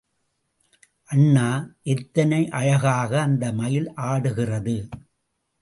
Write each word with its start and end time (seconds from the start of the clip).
அண்ணா, 1.09 1.49
எத்தனை 1.83 2.49
அழகாக 2.49 3.21
அந்த 3.21 3.51
மயில் 3.51 3.89
ஆடுகிறது. 3.93 4.77